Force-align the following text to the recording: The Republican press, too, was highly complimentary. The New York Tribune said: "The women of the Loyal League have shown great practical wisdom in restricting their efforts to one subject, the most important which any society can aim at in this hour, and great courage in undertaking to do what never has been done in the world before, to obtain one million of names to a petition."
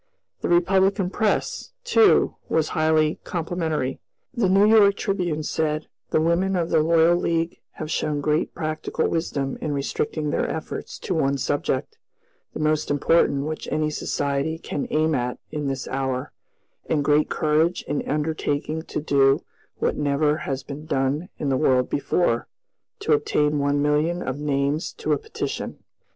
The 0.39 0.49
Republican 0.49 1.11
press, 1.11 1.73
too, 1.83 2.35
was 2.49 2.69
highly 2.69 3.19
complimentary. 3.23 3.99
The 4.33 4.49
New 4.49 4.65
York 4.65 4.95
Tribune 4.95 5.43
said: 5.43 5.85
"The 6.09 6.19
women 6.19 6.55
of 6.55 6.71
the 6.71 6.79
Loyal 6.81 7.15
League 7.17 7.59
have 7.73 7.91
shown 7.91 8.19
great 8.19 8.51
practical 8.55 9.07
wisdom 9.07 9.59
in 9.61 9.73
restricting 9.73 10.31
their 10.31 10.49
efforts 10.49 10.97
to 10.97 11.13
one 11.13 11.37
subject, 11.37 11.99
the 12.55 12.59
most 12.59 12.89
important 12.89 13.45
which 13.45 13.67
any 13.71 13.91
society 13.91 14.57
can 14.57 14.87
aim 14.89 15.13
at 15.13 15.37
in 15.51 15.67
this 15.67 15.87
hour, 15.87 16.31
and 16.89 17.05
great 17.05 17.29
courage 17.29 17.83
in 17.83 18.01
undertaking 18.09 18.81
to 18.81 18.99
do 18.99 19.43
what 19.75 19.97
never 19.97 20.35
has 20.49 20.63
been 20.63 20.87
done 20.87 21.29
in 21.37 21.49
the 21.49 21.57
world 21.57 21.91
before, 21.91 22.47
to 23.01 23.13
obtain 23.13 23.59
one 23.59 23.83
million 23.83 24.23
of 24.23 24.39
names 24.39 24.93
to 24.93 25.13
a 25.13 25.19
petition." 25.19 25.77